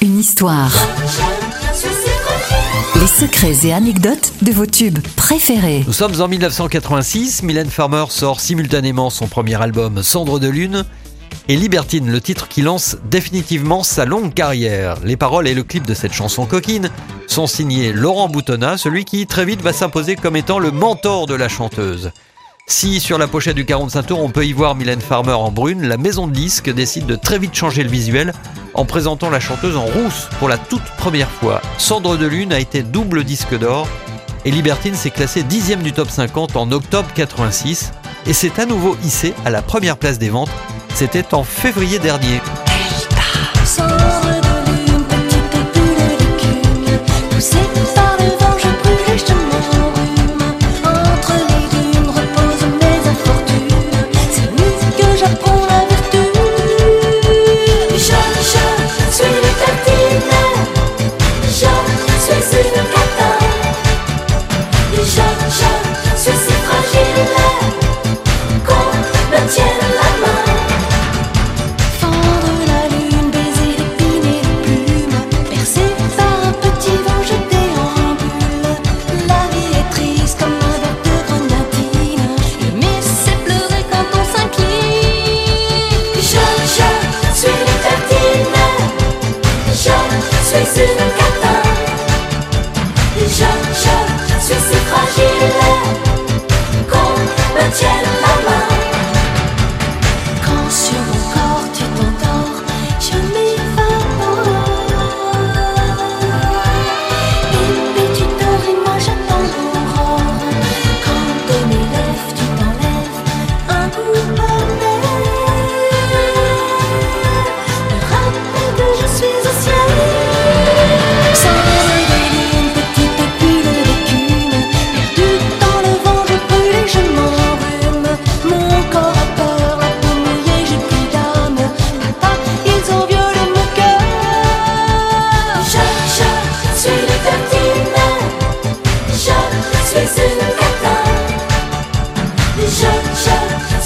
[0.00, 0.72] Une histoire.
[2.98, 5.84] Les secrets et anecdotes de vos tubes préférés.
[5.86, 10.86] Nous sommes en 1986, Mylène Farmer sort simultanément son premier album Cendre de Lune
[11.48, 14.96] et Libertine, le titre qui lance définitivement sa longue carrière.
[15.04, 16.88] Les paroles et le clip de cette chanson coquine
[17.26, 21.34] sont signés Laurent Boutonnat, celui qui très vite va s'imposer comme étant le mentor de
[21.34, 22.12] la chanteuse.
[22.68, 25.86] Si sur la pochette du 45 tours on peut y voir Mylène Farmer en brune,
[25.86, 28.32] la maison de disques décide de très vite changer le visuel
[28.74, 31.62] en présentant la chanteuse en rousse pour la toute première fois.
[31.78, 33.86] Cendre de Lune a été double disque d'or
[34.44, 37.92] et Libertine s'est classée dixième du top 50 en octobre 86
[38.26, 40.50] et s'est à nouveau hissée à la première place des ventes.
[40.92, 42.40] C'était en février dernier.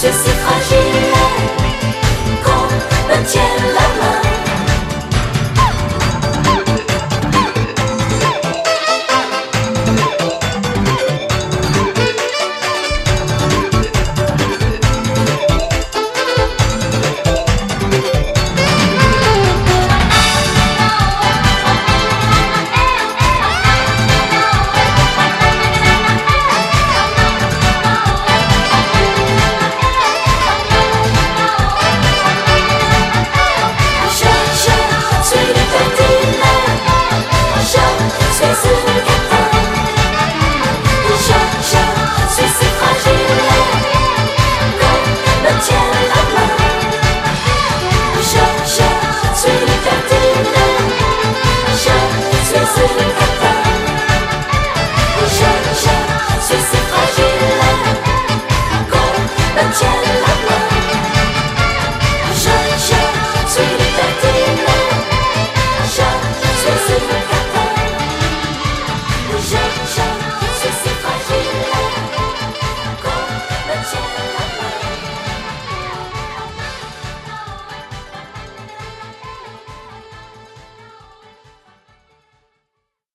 [0.00, 0.37] just